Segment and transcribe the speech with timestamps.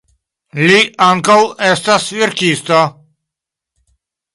[0.67, 0.79] Li
[1.09, 1.37] ankaŭ
[1.69, 2.85] estas verkisto.